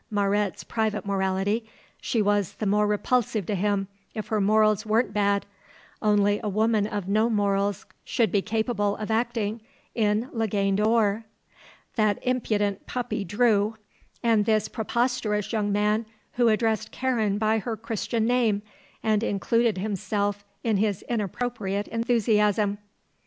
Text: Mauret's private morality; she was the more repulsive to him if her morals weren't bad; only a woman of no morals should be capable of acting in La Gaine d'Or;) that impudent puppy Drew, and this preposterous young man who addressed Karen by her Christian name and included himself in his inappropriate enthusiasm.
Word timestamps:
Mauret's 0.09 0.63
private 0.63 1.05
morality; 1.05 1.63
she 2.01 2.23
was 2.23 2.53
the 2.53 2.65
more 2.65 2.87
repulsive 2.87 3.45
to 3.45 3.53
him 3.53 3.87
if 4.15 4.29
her 4.29 4.41
morals 4.41 4.83
weren't 4.83 5.13
bad; 5.13 5.45
only 6.01 6.39
a 6.43 6.49
woman 6.49 6.87
of 6.87 7.07
no 7.07 7.29
morals 7.29 7.85
should 8.03 8.31
be 8.31 8.41
capable 8.41 8.95
of 8.97 9.11
acting 9.11 9.61
in 9.93 10.27
La 10.33 10.47
Gaine 10.47 10.75
d'Or;) 10.75 11.25
that 11.97 12.17
impudent 12.23 12.87
puppy 12.87 13.23
Drew, 13.23 13.75
and 14.23 14.45
this 14.45 14.67
preposterous 14.67 15.53
young 15.53 15.71
man 15.71 16.07
who 16.33 16.47
addressed 16.47 16.91
Karen 16.91 17.37
by 17.37 17.59
her 17.59 17.77
Christian 17.77 18.25
name 18.25 18.63
and 19.03 19.21
included 19.21 19.77
himself 19.77 20.43
in 20.63 20.77
his 20.77 21.03
inappropriate 21.09 21.87
enthusiasm. 21.89 22.79